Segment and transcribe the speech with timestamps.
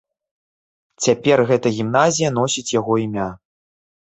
[1.05, 3.29] Цяпер гэта гімназія носіць яго імя.